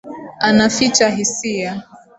Anaficha 0.39 1.09
hisia 1.09 1.83